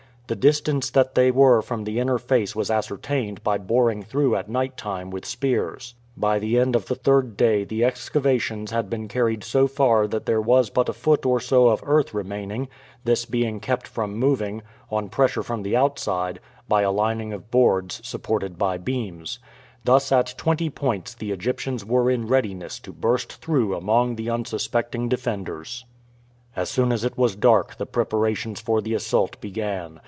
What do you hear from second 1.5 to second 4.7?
from the inner face was ascertained by boring through at